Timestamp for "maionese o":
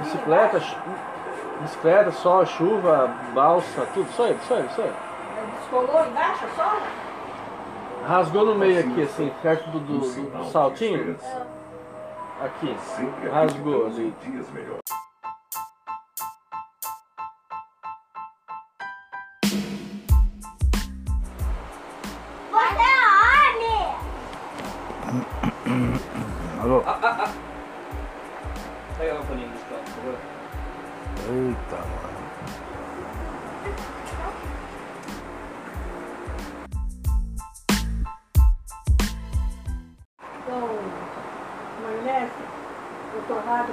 41.82-43.22